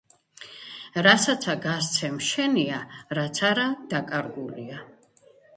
რასაცა 1.07 1.55
გასცემ 1.67 2.17
შენია, 2.29 2.81
რაც 3.21 3.43
არა 3.51 3.69
დაკარგული 3.95 4.69